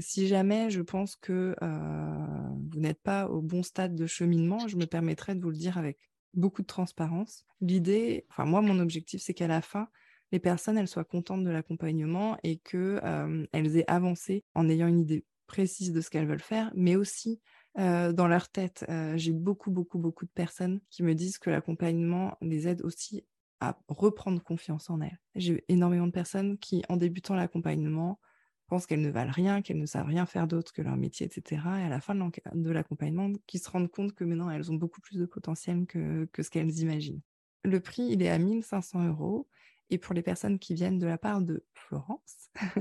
[0.00, 4.86] si jamais je pense que vous n'êtes pas au bon stade de cheminement, je me
[4.86, 5.98] permettrai de vous le dire avec
[6.36, 7.44] beaucoup de transparence.
[7.60, 9.88] L'idée, enfin moi, mon objectif, c'est qu'à la fin,
[10.32, 15.00] les personnes, elles soient contentes de l'accompagnement et qu'elles euh, aient avancé en ayant une
[15.00, 17.40] idée précise de ce qu'elles veulent faire, mais aussi
[17.78, 18.84] euh, dans leur tête.
[18.88, 23.24] Euh, j'ai beaucoup, beaucoup, beaucoup de personnes qui me disent que l'accompagnement les aide aussi
[23.60, 25.20] à reprendre confiance en elles.
[25.34, 28.18] J'ai énormément de personnes qui, en débutant l'accompagnement,
[28.66, 31.62] pensent qu'elles ne valent rien, qu'elles ne savent rien faire d'autre que leur métier, etc.
[31.80, 35.00] Et à la fin de l'accompagnement, qui se rendent compte que maintenant, elles ont beaucoup
[35.00, 37.20] plus de potentiel que, ce qu'elles imaginent.
[37.62, 39.48] Le prix, il est à 1500 euros.
[39.90, 42.50] Et pour les personnes qui viennent de la part de Florence,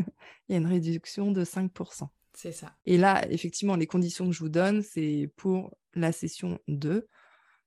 [0.47, 2.07] il y a une réduction de 5%.
[2.33, 2.75] C'est ça.
[2.85, 7.07] Et là, effectivement, les conditions que je vous donne, c'est pour la session 2.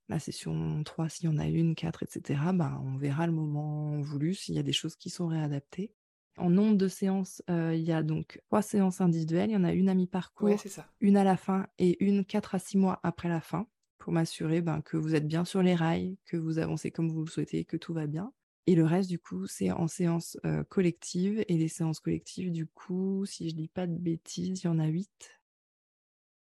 [0.09, 4.01] La session 3, s'il y en a une, 4, etc., ben, on verra le moment
[4.01, 5.93] voulu s'il y a des choses qui sont réadaptées.
[6.37, 9.51] En nombre de séances, euh, il y a donc trois séances individuelles.
[9.51, 10.63] Il y en a une à mi-parcours,
[11.01, 13.67] une à la fin et une quatre à six mois après la fin
[13.99, 17.25] pour m'assurer ben, que vous êtes bien sur les rails, que vous avancez comme vous
[17.25, 18.33] le souhaitez, que tout va bien.
[18.67, 20.37] Et le reste, du coup, c'est en séance
[20.69, 21.45] collective.
[21.49, 24.79] Et les séances collectives, du coup, si je dis pas de bêtises, il y en
[24.79, 25.37] a huit.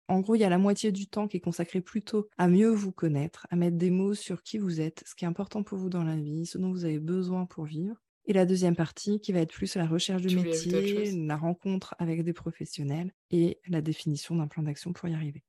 [0.08, 2.70] En gros, il y a la moitié du temps qui est consacré plutôt à mieux
[2.70, 5.78] vous connaître, à mettre des mots sur qui vous êtes, ce qui est important pour
[5.78, 7.96] vous dans la vie, ce dont vous avez besoin pour vivre.
[8.26, 12.22] Et la deuxième partie qui va être plus la recherche de métier, la rencontre avec
[12.22, 15.42] des professionnels et la définition d'un plan d'action pour y arriver.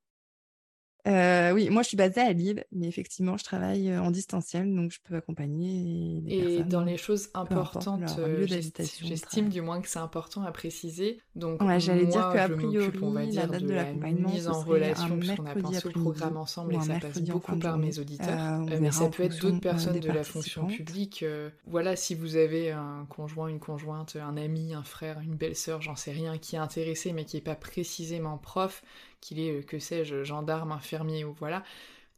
[1.06, 4.74] Euh, oui, moi je suis basée à Lille, mais effectivement je travaille euh, en distanciel,
[4.74, 9.90] donc je peux accompagner les Et dans les choses importantes, euh, j'estime du moins que
[9.90, 11.20] c'est important à préciser.
[11.36, 14.62] Donc j'allais dire qu'à priori, on va dire, la date de, de l'accompagnement, mise en
[14.62, 18.60] relation, puisqu'on a pensé le programme ensemble et ça passe beaucoup par mes auditeurs.
[18.60, 21.26] mais ça peut être d'autres personnes de la fonction publique.
[21.68, 25.98] voilà, si vous avez un conjoint, une conjointe, un ami, un frère, une belle-sœur, j'en
[25.98, 28.84] sais rien, qui est intéressé mais qui n'est pas précisément prof,
[29.24, 31.64] qu'il est, euh, que sais-je, gendarme, infirmier ou voilà,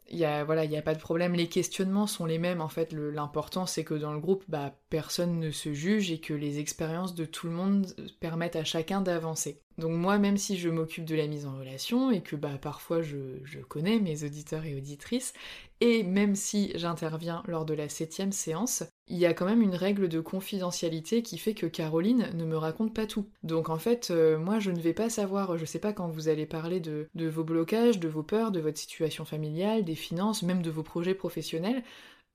[0.09, 1.33] il y a, voilà, il n'y a pas de problème.
[1.33, 2.61] Les questionnements sont les mêmes.
[2.61, 6.33] En fait, l'important, c'est que dans le groupe, bah, personne ne se juge et que
[6.33, 7.87] les expériences de tout le monde
[8.19, 9.61] permettent à chacun d'avancer.
[9.77, 13.01] Donc moi, même si je m'occupe de la mise en relation et que bah, parfois
[13.01, 15.33] je connais mes auditeurs et auditrices,
[15.81, 19.75] et même si j'interviens lors de la septième séance, il y a quand même une
[19.75, 23.27] règle de confidentialité qui fait que Caroline ne me raconte pas tout.
[23.43, 26.27] Donc en fait, euh, moi je ne vais pas savoir, je sais pas quand vous
[26.27, 30.43] allez parler de, de vos blocages, de vos peurs, de votre situation familiale, des finances,
[30.43, 31.83] même de vos projets professionnels,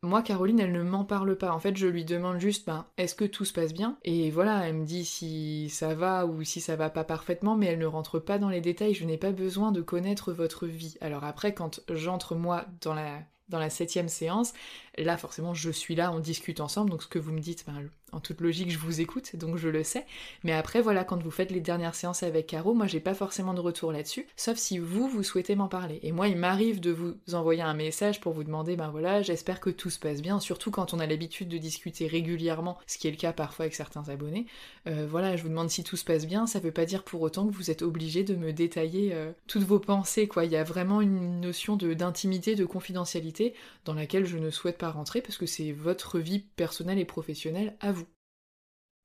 [0.03, 1.53] moi, Caroline, elle ne m'en parle pas.
[1.53, 3.99] En fait, je lui demande juste, ben, est-ce que tout se passe bien?
[4.03, 7.67] Et voilà, elle me dit si ça va ou si ça va pas parfaitement, mais
[7.67, 8.95] elle ne rentre pas dans les détails.
[8.95, 10.97] Je n'ai pas besoin de connaître votre vie.
[11.03, 14.53] Alors après, quand j'entre moi dans la dans la septième séance,
[14.97, 17.89] là forcément je suis là, on discute ensemble, donc ce que vous me dites, ben,
[18.13, 20.07] en toute logique, je vous écoute, donc je le sais.
[20.45, 23.55] Mais après, voilà, quand vous faites les dernières séances avec Caro, moi, j'ai pas forcément
[23.55, 26.01] de retour là-dessus, sauf si vous, vous souhaitez m'en parler.
[26.03, 29.61] Et moi, il m'arrive de vous envoyer un message pour vous demander, ben voilà, j'espère
[29.61, 33.09] que tout se passe bien, surtout quand on a l'habitude de discuter régulièrement, ce qui
[33.09, 34.47] est le cas parfois avec certains abonnés.
[34.87, 37.23] Euh, voilà, je vous demande si tout se passe bien, ça veut pas dire pour
[37.23, 40.45] autant que vous êtes obligé de me détailler euh, toutes vos pensées, quoi.
[40.45, 44.91] Il y a vraiment une notion d'intimité, de confidentialité dans laquelle je ne souhaite pas
[44.91, 48.00] rentrer parce que c'est votre vie personnelle et professionnelle à vous.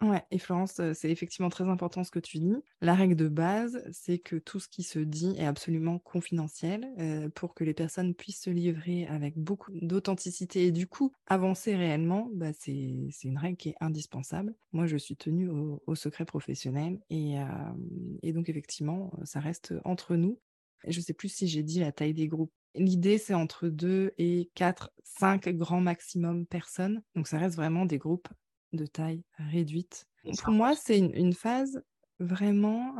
[0.02, 2.54] Ouais, et Florence, c'est effectivement très important ce que tu dis.
[2.82, 7.54] La règle de base, c'est que tout ce qui se dit est absolument confidentiel pour
[7.54, 12.30] que les personnes puissent se livrer avec beaucoup d'authenticité et du coup avancer réellement.
[12.34, 12.74] Bah, c'est
[13.24, 14.54] une règle qui est indispensable.
[14.74, 17.38] Moi, je suis tenue au, secret professionnel et,
[18.34, 20.40] donc effectivement, ça reste entre nous.
[20.86, 22.52] Je ne sais plus si j'ai dit la taille des groupes.
[22.76, 27.02] L'idée, c'est entre 2 et 4, 5 grands maximum personnes.
[27.16, 28.28] Donc, ça reste vraiment des groupes
[28.76, 30.06] de taille réduite.
[30.44, 31.84] Pour moi, c'est une, phase
[32.20, 32.96] vraiment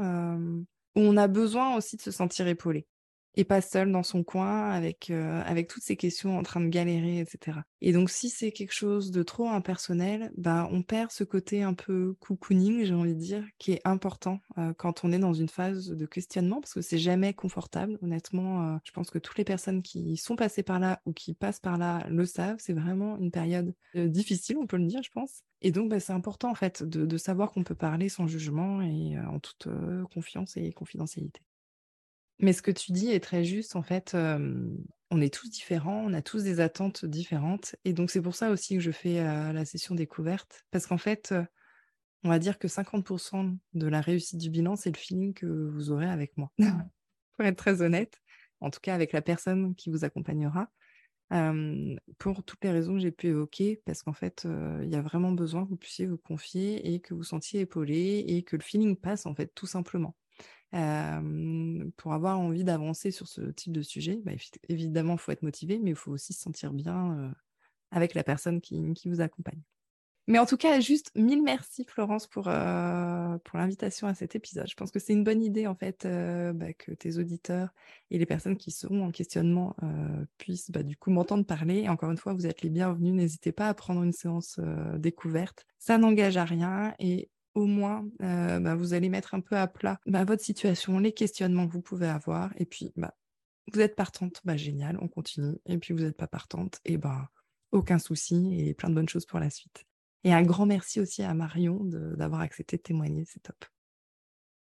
[0.96, 2.88] où on a besoin aussi de se sentir épaulé
[3.36, 6.68] et pas seul dans son coin avec, euh, avec toutes ces questions en train de
[6.68, 7.60] galérer, etc.
[7.82, 11.74] Et donc, si c'est quelque chose de trop impersonnel, bah, on perd ce côté un
[11.74, 15.50] peu cocooning, j'ai envie de dire, qui est important euh, quand on est dans une
[15.50, 17.98] phase de questionnement, parce que c'est jamais confortable.
[18.02, 21.34] Honnêtement, euh, je pense que toutes les personnes qui sont passées par là ou qui
[21.34, 22.58] passent par là le savent.
[22.60, 25.44] C'est vraiment une période difficile, on peut le dire, je pense.
[25.62, 28.82] Et donc, bah, c'est important, en fait, de, de savoir qu'on peut parler sans jugement
[28.82, 29.68] et en toute
[30.14, 31.42] confiance et confidentialité.
[32.40, 33.76] Mais ce que tu dis est très juste.
[33.76, 37.76] En fait, on est tous différents, on a tous des attentes différentes.
[37.86, 40.66] Et donc, c'est pour ça aussi que je fais la session découverte.
[40.72, 41.34] Parce qu'en fait,
[42.24, 45.92] on va dire que 50% de la réussite du bilan, c'est le feeling que vous
[45.92, 46.52] aurez avec moi.
[47.38, 48.22] pour être très honnête,
[48.62, 50.70] en tout cas avec la personne qui vous accompagnera.
[52.18, 54.48] pour toutes les raisons que j'ai pu évoquer, parce qu'en fait,
[54.82, 58.26] il y a vraiment besoin que vous puissiez vous confier et que vous sentiez épaulé
[58.28, 60.16] et que le feeling passe, en fait, tout simplement
[61.98, 64.34] pour avoir envie d'avancer sur ce type de sujet, bah,
[64.68, 67.34] évidemment, il faut être motivé, mais il faut aussi se sentir bien
[67.92, 69.62] avec la personne qui, vous accompagne.
[70.28, 74.68] Mais en tout cas, juste mille merci Florence pour, l'invitation à cet épisode.
[74.68, 76.06] Je pense que c'est une bonne idée en fait
[76.56, 77.70] bah, que tes auditeurs
[78.10, 79.76] et les personnes qui seront en questionnement
[80.38, 81.88] puissent bah, du coup m'entendre parler.
[81.88, 83.14] Encore une fois, vous êtes les bienvenus.
[83.14, 84.60] N'hésitez pas à prendre une séance
[84.98, 85.66] découverte.
[85.78, 89.68] Ça n'engage à rien et au moins, euh, bah, vous allez mettre un peu à
[89.68, 92.52] plat bah, votre situation, les questionnements que vous pouvez avoir.
[92.58, 93.16] Et puis, bah,
[93.74, 95.58] vous êtes partante, bah, génial, on continue.
[95.66, 97.28] Et puis, vous n'êtes pas partante, et ben
[97.72, 99.86] aucun souci et plein de bonnes choses pour la suite.
[100.24, 103.66] Et un grand merci aussi à Marion d'avoir accepté de témoigner, c'est top.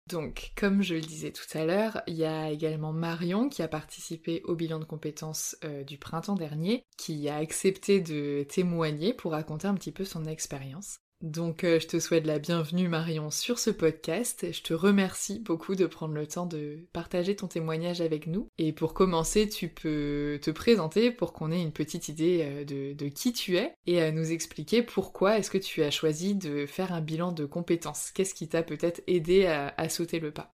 [0.07, 3.67] Donc, comme je le disais tout à l'heure, il y a également Marion qui a
[3.67, 9.31] participé au bilan de compétences euh, du printemps dernier, qui a accepté de témoigner pour
[9.31, 10.99] raconter un petit peu son expérience.
[11.25, 14.45] Donc euh, je te souhaite la bienvenue Marion sur ce podcast.
[14.53, 18.47] Je te remercie beaucoup de prendre le temps de partager ton témoignage avec nous.
[18.59, 23.07] Et pour commencer, tu peux te présenter pour qu'on ait une petite idée euh, de,
[23.09, 26.93] qui tu es et à nous expliquer pourquoi est-ce que tu as choisi de faire
[26.93, 28.11] un bilan de compétences.
[28.11, 30.51] Qu'est-ce qui t'a peut-être aidé à, sauter le pas?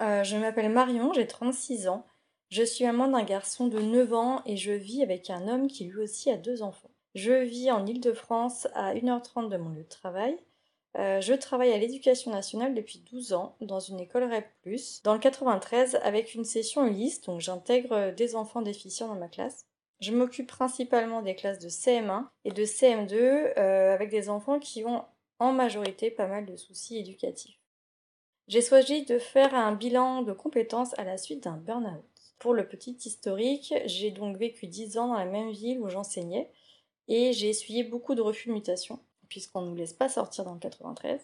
[0.00, 2.06] Euh, Je m'appelle Marion, j'ai 36 ans.
[2.50, 5.86] Je suis maman d'un garçon de 9 ans et je vis avec un homme qui
[5.86, 6.92] lui aussi a deux enfants.
[7.14, 10.38] Je vis en Ile-de-France à 1h30 de mon lieu de travail.
[10.96, 14.46] Euh, je travaille à l'éducation nationale depuis 12 ans dans une école REP,
[15.04, 19.66] dans le 93 avec une session Ulysse, donc j'intègre des enfants déficients dans ma classe.
[20.00, 24.84] Je m'occupe principalement des classes de CM1 et de CM2 euh, avec des enfants qui
[24.84, 25.04] ont
[25.38, 27.58] en majorité pas mal de soucis éducatifs.
[28.48, 32.04] J'ai choisi de faire un bilan de compétences à la suite d'un burn-out.
[32.38, 36.50] Pour le petit historique, j'ai donc vécu 10 ans dans la même ville où j'enseignais
[37.08, 40.54] et j'ai essuyé beaucoup de refus de mutation, puisqu'on ne nous laisse pas sortir dans
[40.54, 41.20] le 93.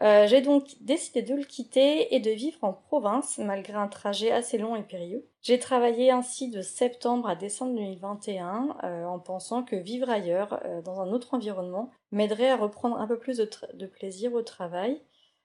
[0.00, 4.30] Euh, j'ai donc décidé de le quitter et de vivre en province malgré un trajet
[4.30, 5.26] assez long et périlleux.
[5.42, 10.82] J'ai travaillé ainsi de septembre à décembre 2021 euh, en pensant que vivre ailleurs, euh,
[10.82, 15.00] dans un autre environnement, m'aiderait à reprendre un peu plus de, de, plaisir au travail.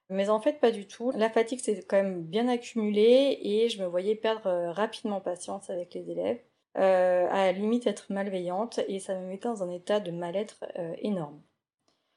[0.10, 1.12] Mais en fait pas du tout.
[1.16, 5.96] La fatigue s'est quand même bien accumulée et je me voyais perdre rapidement patience avec
[5.96, 6.40] les élèves.
[6.78, 10.96] Euh, à limite être malveillante et ça me mettait dans un état de mal-être euh,
[11.00, 11.40] énorme.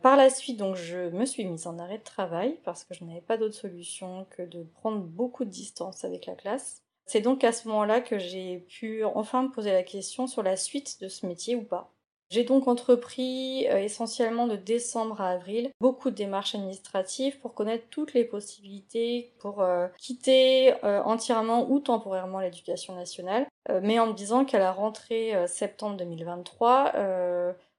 [0.02, 3.04] Par la suite, donc, je me suis mise en arrêt de travail parce que je
[3.04, 6.82] n'avais pas d'autre solution que de prendre beaucoup de distance avec la classe.
[7.04, 10.56] C'est donc à ce moment-là que j'ai pu enfin me poser la question sur la
[10.56, 11.92] suite de ce métier ou pas.
[12.28, 17.86] J'ai donc entrepris euh, essentiellement de décembre à avril beaucoup de démarches administratives pour connaître
[17.88, 23.46] toutes les possibilités pour euh, quitter euh, entièrement ou temporairement l'éducation nationale,
[23.82, 26.92] mais en me disant qu'à la rentrée septembre 2023,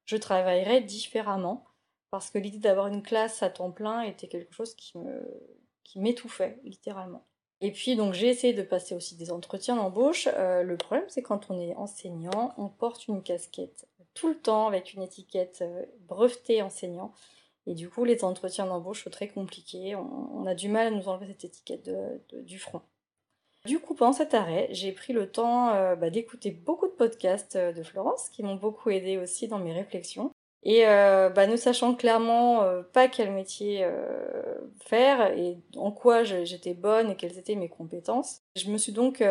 [0.05, 1.65] je travaillerais différemment
[2.11, 5.21] parce que l'idée d'avoir une classe à temps plein était quelque chose qui me
[5.85, 7.25] qui m'étouffait littéralement.
[7.61, 10.27] Et puis donc j'ai essayé de passer aussi des entretiens d'embauche.
[10.27, 14.93] le problème c'est quand on est enseignant, on porte une casquette tout le temps avec
[14.93, 17.13] une étiquette euh, brevetée enseignant.
[17.65, 19.95] Et du coup, les entretiens d'embauche sont très compliqués.
[19.95, 21.91] On, a du mal à nous enlever cette étiquette
[22.45, 22.81] du front.
[23.67, 27.57] Du coup, pendant cet arrêt, j'ai pris le temps euh, bah, d'écouter beaucoup de podcasts
[27.57, 30.31] euh, de Florence qui m'ont beaucoup aidé aussi dans mes réflexions.
[30.63, 36.23] Et euh, bah, ne sachant clairement euh, pas quel métier euh, faire et en quoi
[36.23, 39.23] j'étais bonne et quelles étaient mes compétences, je me suis donc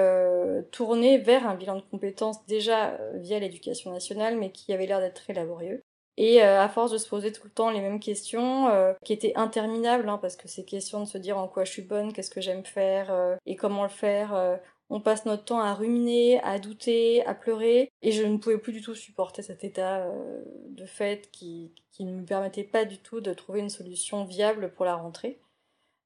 [0.71, 5.23] tournée vers un bilan de compétences déjà via l'éducation nationale, mais qui avait l'air d'être
[5.23, 5.83] très laborieux.
[6.19, 8.71] Et à force de se poser tout le temps les mêmes questions,
[9.05, 11.83] qui étaient interminables, hein, parce que ces questions de se dire en quoi je suis
[11.83, 16.41] bonne, qu'est-ce que j'aime faire et comment le faire, on passe notre temps à ruminer,
[16.43, 20.43] à douter, à pleurer, et je ne pouvais plus du tout supporter cet état euh,
[20.69, 24.85] de fait qui, ne me permettait pas du tout de trouver une solution viable pour
[24.85, 25.41] la rentrée.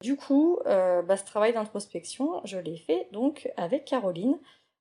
[0.01, 4.39] Du coup, euh, bah, ce travail d'introspection, je l'ai fait donc avec Caroline,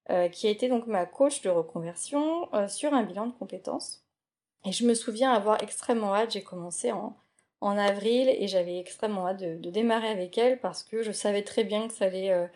[0.09, 4.03] euh, qui a été donc ma coach de reconversion sur un bilan de compétences.
[4.65, 7.15] Et je me souviens avoir extrêmement hâte, j'ai commencé en,
[7.63, 11.89] avril et j'avais extrêmement hâte de, démarrer avec elle parce que je savais très bien
[11.89, 12.49] que ça allait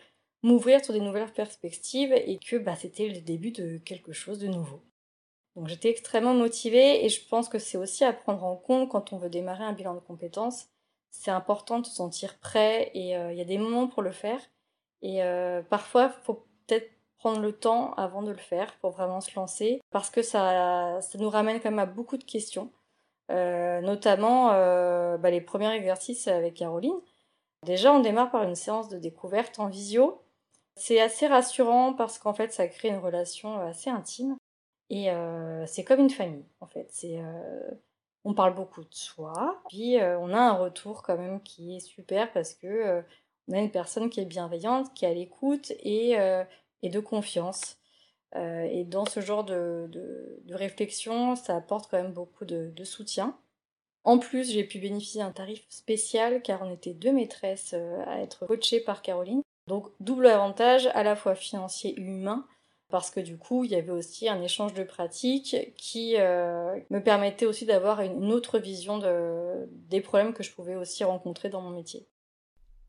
[0.45, 4.47] m'ouvrir sur des nouvelles perspectives et que bah, c'était le début de quelque chose de
[4.47, 4.79] nouveau.
[5.55, 9.11] Donc j'étais extrêmement motivée et je pense que c'est aussi à prendre en compte quand
[9.11, 10.67] on veut démarrer un bilan de compétences.
[11.09, 14.11] C'est important de se sentir prêt et euh, il y a des moments pour le
[14.11, 14.39] faire.
[15.01, 19.21] Et euh, parfois, il faut peut-être prendre le temps avant de le faire pour vraiment
[19.21, 22.71] se lancer parce que ça, ça nous ramène quand même à beaucoup de questions.
[23.31, 24.49] Euh, notamment
[25.17, 26.99] bah, les premiers exercices avec Caroline.
[27.63, 30.21] Déjà, on démarre par une séance de découverte en visio
[30.75, 34.37] c'est assez rassurant parce qu'en fait, ça crée une relation euh, assez intime.
[34.89, 36.87] Et euh, c'est comme une famille, en fait.
[36.91, 37.71] C'est, euh,
[38.23, 42.31] on parle beaucoup de soi, puis on a un retour quand même qui est super
[42.33, 43.03] parce que
[43.47, 46.13] on a une personne qui est bienveillante, qui est à l'écoute et,
[46.81, 47.77] et de confiance.
[48.35, 53.37] et dans ce genre de, de, réflexion, ça apporte quand même beaucoup de, de soutien.
[54.03, 57.75] En plus, j'ai pu bénéficier d'un tarif spécial car on était deux maîtresses
[58.07, 59.43] à être coachées par Caroline.
[59.67, 62.45] Donc double avantage à la fois financier et humain
[62.89, 66.99] parce que du coup il y avait aussi un échange de pratiques qui euh, me
[66.99, 68.99] permettait aussi d'avoir une autre vision
[69.69, 72.07] des problèmes que je pouvais aussi rencontrer dans mon métier.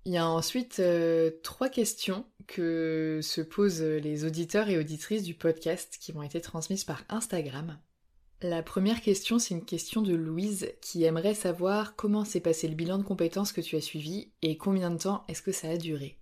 [0.04, 5.34] Il y a ensuite euh, trois questions que se posent les auditeurs et auditrices du
[5.34, 7.76] podcast qui m'ont été transmises par Instagram.
[8.42, 12.74] La première question, c'est une question de Louise qui aimerait savoir comment s'est passé le
[12.74, 15.76] bilan de compétences que tu as suivi et combien de temps est-ce que ça a
[15.76, 16.18] duré.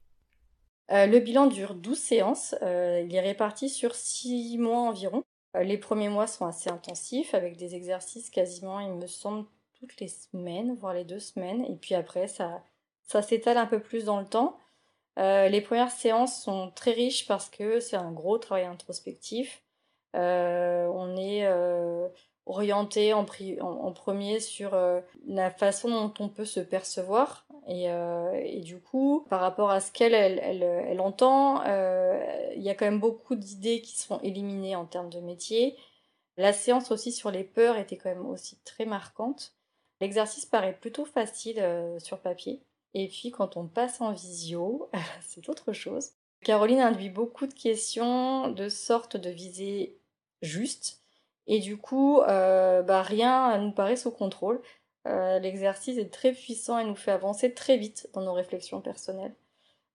[0.90, 2.54] Euh, le bilan dure 12 séances.
[2.62, 5.24] Euh, il est réparti sur 6 mois environ.
[5.56, 9.46] Euh, les premiers mois sont assez intensifs avec des exercices quasiment, il me semble,
[9.80, 11.64] toutes les semaines, voire les deux semaines.
[11.66, 12.62] Et puis après, ça,
[13.02, 14.58] ça s'étale un peu plus dans le temps.
[15.16, 19.62] les premières séances sont très riches parce que c'est un gros travail introspectif.
[20.14, 21.46] on est
[22.46, 23.26] orienté en,
[23.60, 24.76] en, premier sur
[25.26, 29.90] la façon dont on peut se percevoir euh, et, du coup, par rapport à ce
[29.90, 32.22] qu'elle elle, entend, euh,
[32.54, 35.76] il y a quand même beaucoup d'idées qui seront éliminées en termes de métier.
[36.36, 39.54] La séance aussi sur les peurs était quand même aussi très marquante.
[40.00, 42.62] L'exercice paraît plutôt facile euh, sur papier.
[42.92, 44.90] Et puis quand on passe en visio,
[45.22, 46.10] c'est autre chose.
[46.44, 49.96] Caroline induit beaucoup de questions de sorte de visée
[50.42, 51.00] juste.
[51.46, 54.60] Et du coup, bah, rien ne nous paraît sous contrôle.
[55.06, 59.34] Euh, l'exercice est très puissant et nous fait avancer très vite dans nos réflexions personnelles.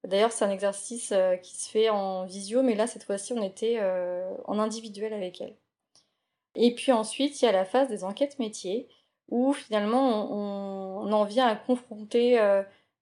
[0.03, 3.41] D'ailleurs, c'est un exercice euh, qui se fait en visio, mais là, cette fois-ci, on
[3.43, 5.55] était euh, en individuel avec elle.
[6.55, 8.87] Et puis ensuite, il y a la phase des enquêtes métiers,
[9.29, 12.39] où finalement, on, en vient à confronter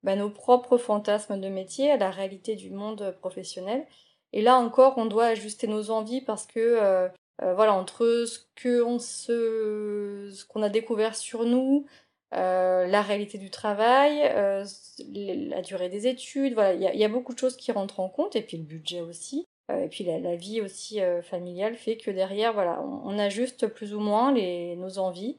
[0.04, 3.88] bah, nos propres fantasmes de métier à la réalité du monde professionnel.
[4.34, 7.10] Et là encore, on doit ajuster nos envies parce que
[7.44, 11.86] euh, voilà, entre ce qu'on ce qu'on a découvert sur nous,
[12.34, 14.66] euh, la réalité du travail, euh,
[15.14, 18.36] la durée des études, voilà, il y, a beaucoup de choses qui rentrent en compte,
[18.36, 22.82] et puis le budget aussi, et puis la, vie aussi familiale fait que derrière, voilà,
[22.82, 25.38] on, ajuste plus ou moins les, nos envies,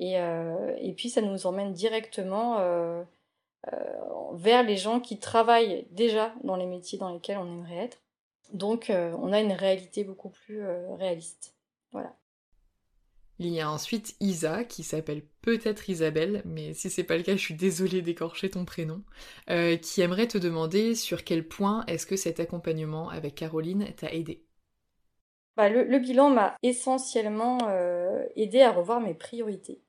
[0.00, 2.58] et, et puis ça nous emmène directement
[4.32, 7.98] vers les gens qui travaillent déjà dans les métiers dans lesquels on aimerait être.
[8.52, 11.54] Donc euh, on a une réalité beaucoup plus euh, réaliste.
[11.92, 12.16] Voilà.
[13.40, 17.36] Il y a ensuite Isa, qui s'appelle peut-être Isabelle, mais si c'est pas le cas,
[17.36, 19.04] je suis désolée d'écorcher ton prénom,
[19.48, 24.12] euh, qui aimerait te demander sur quel point est-ce que cet accompagnement avec Caroline t'a
[24.12, 24.44] aidé.
[25.56, 27.58] Bah, le, bilan m'a essentiellement
[28.34, 29.82] aidé à revoir mes priorités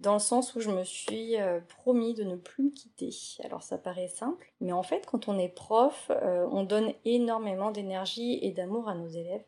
[0.00, 3.10] dans le sens où je me suis euh, promis de ne plus me quitter.
[3.44, 7.70] Alors ça paraît simple, mais en fait quand on est prof, euh, on donne énormément
[7.70, 9.44] d'énergie et d'amour à nos élèves.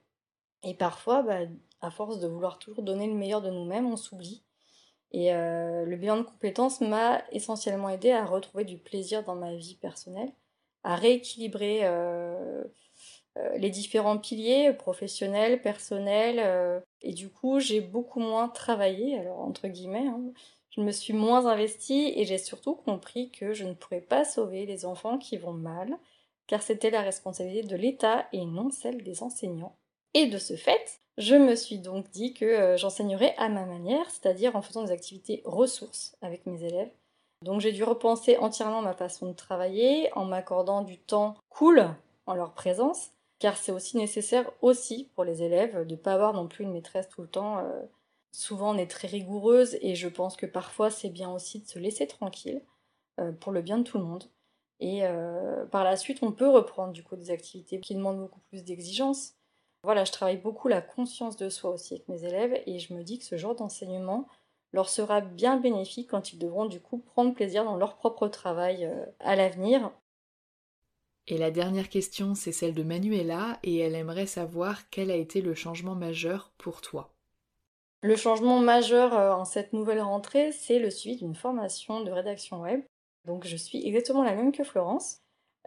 [0.62, 1.40] Et parfois, bah,
[1.80, 4.42] à force de vouloir toujours donner le meilleur de nous-mêmes, on s'oublie.
[5.12, 9.54] Et euh, le bilan de compétences m'a essentiellement aidé à retrouver du plaisir dans ma
[9.54, 10.32] vie personnelle,
[10.82, 11.82] à rééquilibrer
[13.56, 20.06] les différents piliers professionnels, personnels, et du coup, j'ai beaucoup moins travaillé, alors entre guillemets.
[20.06, 20.32] Hein.
[20.76, 24.66] Je me suis moins investie et j'ai surtout compris que je ne pourrais pas sauver
[24.66, 25.96] les enfants qui vont mal,
[26.46, 29.74] car c'était la responsabilité de l'État et non celle des enseignants.
[30.12, 34.10] Et de ce fait, je me suis donc dit que euh, j'enseignerais à ma manière,
[34.10, 36.92] c'est-à-dire en faisant des activités ressources avec mes élèves.
[37.42, 41.88] Donc j'ai dû repenser entièrement ma façon de travailler en m'accordant du temps cool
[42.26, 46.32] en leur présence car c'est aussi nécessaire aussi pour les élèves de ne pas avoir
[46.32, 47.58] non plus une maîtresse tout le temps.
[47.58, 47.82] Euh,
[48.32, 51.78] souvent on est très rigoureuse et je pense que parfois c'est bien aussi de se
[51.78, 52.62] laisser tranquille
[53.20, 54.24] euh, pour le bien de tout le monde.
[54.80, 58.40] Et euh, par la suite on peut reprendre du coup des activités qui demandent beaucoup
[58.48, 59.34] plus d'exigence.
[59.82, 63.02] Voilà, je travaille beaucoup la conscience de soi aussi avec mes élèves et je me
[63.04, 64.26] dis que ce genre d'enseignement
[64.72, 68.90] leur sera bien bénéfique quand ils devront du coup prendre plaisir dans leur propre travail
[69.20, 69.92] à l'avenir
[71.28, 75.40] et la dernière question, c'est celle de Manuela, et elle aimerait savoir quel a été
[75.40, 77.12] le changement majeur pour toi.
[78.02, 82.60] Le changement majeur euh, en cette nouvelle rentrée, c'est le suivi d'une formation de rédaction
[82.60, 82.82] web.
[83.24, 85.18] Donc je suis exactement la même que Florence.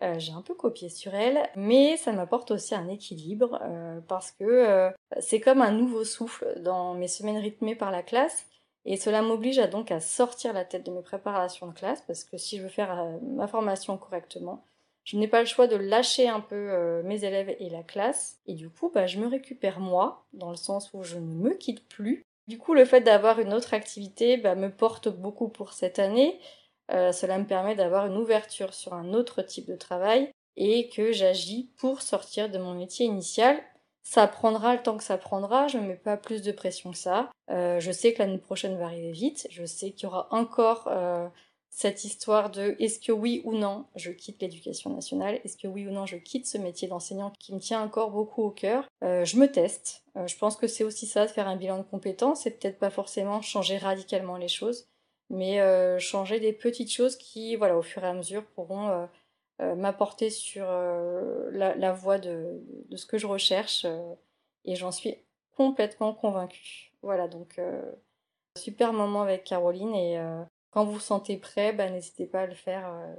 [0.02, 4.32] Euh, j'ai un peu copié sur elle, mais ça m'apporte aussi un équilibre euh, parce
[4.32, 4.90] que
[5.20, 8.46] c'est comme un nouveau souffle dans mes semaines rythmées par la classe.
[8.86, 12.38] Et cela m'oblige donc à sortir la tête de mes préparations de classe parce que
[12.38, 14.64] si je veux faire ma formation correctement,
[15.04, 18.40] je n'ai pas le choix de lâcher un peu euh, mes élèves et la classe.
[18.46, 21.54] Et du coup, bah, je me récupère moi, dans le sens où je ne me
[21.56, 22.24] quitte plus.
[22.48, 26.40] Du coup, le fait d'avoir une autre activité bah, me porte beaucoup pour cette année.
[26.92, 31.12] Euh, cela me permet d'avoir une ouverture sur un autre type de travail et que
[31.12, 33.58] j'agis pour sortir de mon métier initial.
[34.02, 36.98] Ça prendra le temps que ça prendra, je ne mets pas plus de pression que
[36.98, 37.30] ça.
[37.52, 40.88] Euh, je sais que l'année prochaine va arriver vite, je sais qu'il y aura encore
[41.80, 45.88] cette histoire de est-ce que oui ou non je quitte l'éducation nationale, est-ce que oui
[45.88, 48.86] ou non je quitte ce métier d'enseignant qui me tient encore beaucoup au cœur.
[49.02, 50.04] Euh, je me teste.
[50.18, 52.80] Euh, je pense que c'est aussi ça de faire un bilan de compétences et peut-être
[52.80, 54.90] pas forcément changer radicalement les choses,
[55.30, 59.08] mais euh, changer des petites choses qui, voilà, au fur et à mesure pourront
[59.60, 63.86] m'apporter sur la, voie de, de, ce que je recherche
[64.66, 65.16] et j'en suis
[65.56, 66.92] complètement convaincue.
[67.04, 67.58] Voilà, donc
[68.58, 70.18] super moment avec Caroline et
[70.72, 72.92] quand vous vous sentez prêt, bah, n'hésitez pas à le faire.
[72.92, 73.16] Euh,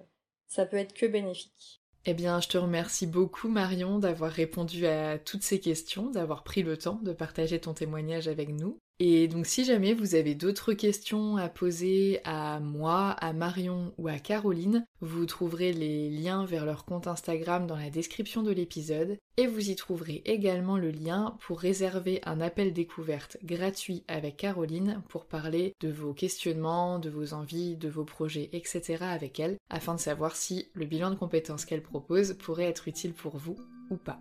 [0.47, 1.81] ça peut être que bénéfique.
[2.07, 6.63] Eh bien, je te remercie beaucoup Marion d'avoir répondu à toutes ces questions, d'avoir pris
[6.63, 8.79] le temps de partager ton témoignage avec nous.
[9.03, 14.09] Et donc si jamais vous avez d'autres questions à poser à moi, à Marion ou
[14.09, 19.17] à Caroline, vous trouverez les liens vers leur compte Instagram dans la description de l'épisode
[19.39, 25.03] et vous y trouverez également le lien pour réserver un appel découverte gratuit avec Caroline
[25.09, 28.99] pour parler de vos questionnements, de vos envies, de vos projets, etc.
[29.01, 33.15] avec elle afin de savoir si le bilan de compétences qu'elle propose pourrait être utile
[33.15, 33.57] pour vous
[33.89, 34.21] ou pas.